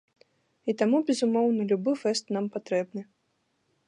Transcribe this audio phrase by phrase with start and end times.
[0.71, 3.01] І таму, безумоўна, любы фэст нам патрэбны.